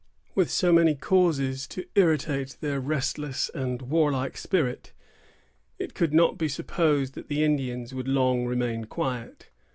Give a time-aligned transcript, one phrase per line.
[0.33, 4.93] With so many causes to irritate their restless and warlike spirit,
[5.77, 9.49] it could not be supposed that the Indians would long remain quiet.